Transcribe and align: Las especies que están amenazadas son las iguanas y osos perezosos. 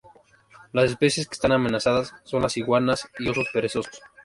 Las 0.73 0.89
especies 0.89 1.27
que 1.27 1.35
están 1.35 1.51
amenazadas 1.51 2.11
son 2.23 2.41
las 2.41 2.57
iguanas 2.57 3.07
y 3.19 3.29
osos 3.29 3.45
perezosos. 3.53 4.01